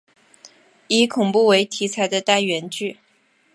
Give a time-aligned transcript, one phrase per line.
[0.87, 2.97] 以恐怖为题材的单元剧。